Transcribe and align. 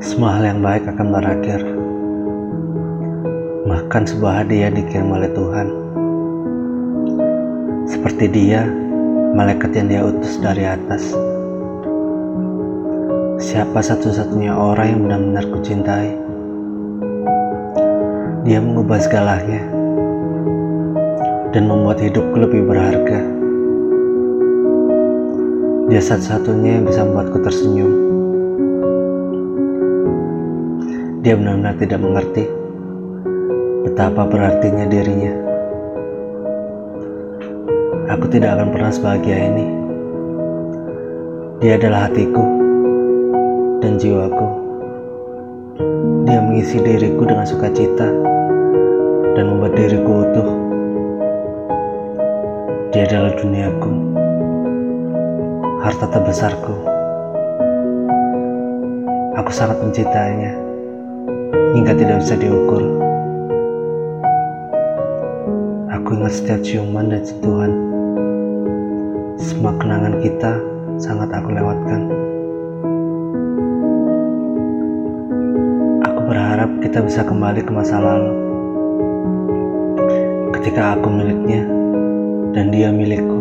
Semua 0.00 0.36
hal 0.36 0.44
yang 0.52 0.60
baik 0.60 0.84
akan 0.84 1.06
berakhir. 1.12 1.60
Bahkan 3.68 4.02
sebuah 4.04 4.44
hadiah 4.44 4.68
dikirim 4.68 5.12
oleh 5.12 5.30
Tuhan. 5.32 5.68
Seperti 7.88 8.28
dia, 8.28 8.68
malaikat 9.32 9.70
yang 9.76 9.86
dia 9.88 10.02
utus 10.04 10.36
dari 10.42 10.66
atas. 10.66 11.14
Siapa 13.40 13.80
satu-satunya 13.80 14.52
orang 14.52 14.86
yang 14.92 15.00
benar-benar 15.06 15.44
kucintai? 15.52 16.10
Dia 18.44 18.58
mengubah 18.60 18.98
segalanya 19.00 19.62
dan 21.52 21.68
membuat 21.68 22.00
hidupku 22.00 22.36
lebih 22.40 22.66
berharga. 22.66 23.20
Dia 25.90 26.02
satu-satunya 26.02 26.78
yang 26.80 26.84
bisa 26.86 27.02
membuatku 27.02 27.38
tersenyum. 27.42 28.09
Dia 31.20 31.36
benar-benar 31.36 31.76
tidak 31.76 32.00
mengerti 32.00 32.48
betapa 33.84 34.24
berartinya 34.24 34.88
dirinya. 34.88 35.36
Aku 38.16 38.24
tidak 38.32 38.56
akan 38.56 38.72
pernah 38.72 38.88
sebahagia 38.88 39.52
ini. 39.52 39.66
Dia 41.60 41.76
adalah 41.76 42.08
hatiku 42.08 42.40
dan 43.84 44.00
jiwaku. 44.00 44.48
Dia 46.24 46.40
mengisi 46.40 46.80
diriku 46.80 47.28
dengan 47.28 47.44
sukacita 47.44 48.08
dan 49.36 49.44
membuat 49.44 49.76
diriku 49.76 50.24
utuh. 50.24 50.48
Dia 52.96 53.04
adalah 53.04 53.36
duniaku, 53.36 53.92
harta 55.84 56.06
terbesarku. 56.16 56.74
Aku 59.36 59.52
sangat 59.52 59.84
mencintainya 59.84 60.69
hingga 61.70 61.94
tidak 61.94 62.18
bisa 62.22 62.34
diukur. 62.34 62.82
Aku 65.94 66.18
ingat 66.18 66.32
setiap 66.34 66.60
ciuman 66.66 67.06
dan 67.06 67.22
sentuhan. 67.22 67.72
Semua 69.38 69.72
kenangan 69.78 70.18
kita 70.18 70.58
sangat 70.98 71.30
aku 71.30 71.54
lewatkan. 71.54 72.00
Aku 76.10 76.20
berharap 76.26 76.70
kita 76.82 76.98
bisa 77.06 77.22
kembali 77.22 77.62
ke 77.62 77.70
masa 77.70 78.02
lalu. 78.02 78.32
Ketika 80.58 80.98
aku 80.98 81.08
miliknya 81.08 81.62
dan 82.50 82.74
dia 82.74 82.90
milikku. 82.90 83.40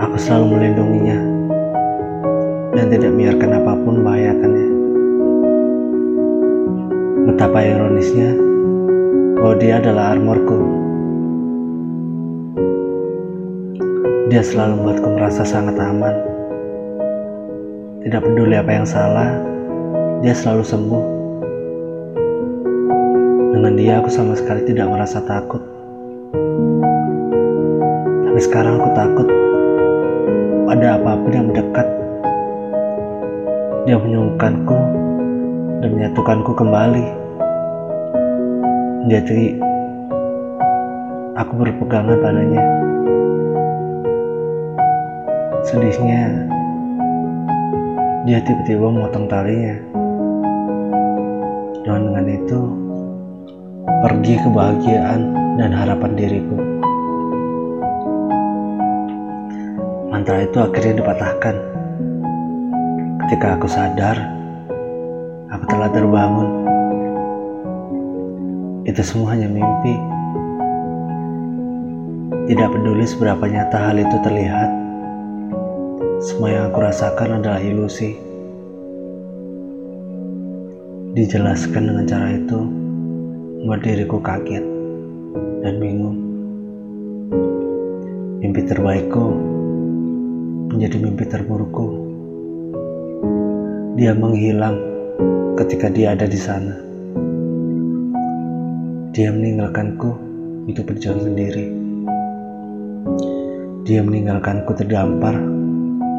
Aku 0.00 0.16
selalu 0.16 0.56
melindunginya 0.56 1.18
dan 2.72 2.86
tidak 2.88 3.12
biarkan 3.12 3.50
apa 3.60 3.72
pun 3.84 4.00
membahayakannya. 4.00 4.75
Betapa 7.36 7.60
ironisnya 7.60 8.32
bahwa 9.36 9.60
dia 9.60 9.76
adalah 9.76 10.16
armorku. 10.16 10.56
Dia 14.32 14.40
selalu 14.40 14.80
membuatku 14.80 15.08
merasa 15.12 15.44
sangat 15.44 15.76
aman. 15.76 16.16
Tidak 18.08 18.24
peduli 18.24 18.56
apa 18.56 18.72
yang 18.72 18.88
salah, 18.88 19.36
dia 20.24 20.32
selalu 20.32 20.64
sembuh. 20.64 21.04
Dengan 23.52 23.72
dia 23.76 24.00
aku 24.00 24.08
sama 24.08 24.32
sekali 24.32 24.64
tidak 24.72 24.88
merasa 24.88 25.20
takut. 25.20 25.60
Tapi 28.24 28.40
sekarang 28.40 28.80
aku 28.80 28.90
takut 28.96 29.28
ada 30.72 30.96
apa 30.96 31.20
pun 31.20 31.32
yang 31.36 31.52
mendekat. 31.52 31.84
Dia 33.84 34.00
menyungkanku 34.00 34.80
dan 35.84 36.00
menyatukanku 36.00 36.56
kembali. 36.56 37.25
Jadi 39.06 39.54
aku 41.38 41.52
berpegangan 41.62 42.18
padanya. 42.18 42.64
Sedihnya 45.62 46.42
dia 48.26 48.42
tiba-tiba 48.42 48.90
memotong 48.90 49.30
talinya. 49.30 49.78
Dan 51.86 52.10
dengan 52.10 52.26
itu 52.26 52.60
pergi 54.02 54.34
kebahagiaan 54.42 55.20
dan 55.54 55.70
harapan 55.70 56.12
diriku. 56.18 56.58
Mantra 60.10 60.42
itu 60.42 60.58
akhirnya 60.58 60.98
dipatahkan. 60.98 61.54
Ketika 63.22 63.54
aku 63.54 63.70
sadar, 63.70 64.18
aku 65.54 65.64
telah 65.70 65.94
terbangun. 65.94 66.75
Itu 68.86 69.02
semua 69.02 69.34
hanya 69.34 69.50
mimpi. 69.50 69.98
Tidak 72.46 72.70
peduli 72.70 73.02
seberapa 73.02 73.42
nyata 73.42 73.90
hal 73.90 73.98
itu 73.98 74.14
terlihat, 74.22 74.70
semua 76.22 76.54
yang 76.54 76.64
aku 76.70 76.78
rasakan 76.86 77.42
adalah 77.42 77.58
ilusi. 77.58 78.14
Dijelaskan 81.18 81.82
dengan 81.90 82.06
cara 82.06 82.30
itu, 82.38 82.58
membuat 83.66 83.82
diriku 83.82 84.22
kaget 84.22 84.62
dan 85.66 85.82
bingung. 85.82 86.22
Mimpi 88.38 88.70
terbaikku 88.70 89.26
menjadi 90.70 90.96
mimpi 91.02 91.26
terburukku. 91.26 91.86
Dia 93.98 94.14
menghilang 94.14 94.78
ketika 95.58 95.90
dia 95.90 96.14
ada 96.14 96.30
di 96.30 96.38
sana. 96.38 96.85
Dia 99.16 99.32
meninggalkanku 99.32 100.12
untuk 100.68 100.92
berjalan 100.92 101.32
sendiri. 101.32 101.72
Dia 103.88 104.04
meninggalkanku 104.04 104.76
terdampar 104.76 105.40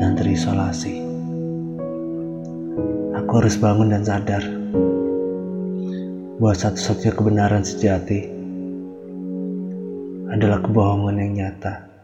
dan 0.02 0.18
terisolasi. 0.18 1.06
Aku 3.14 3.32
harus 3.38 3.54
bangun 3.62 3.94
dan 3.94 4.02
sadar 4.02 4.42
bahwa 6.42 6.58
satu-satunya 6.58 7.14
kebenaran 7.14 7.62
sejati 7.62 8.34
adalah 10.34 10.58
kebohongan 10.66 11.22
yang 11.22 11.32
nyata. 11.38 11.97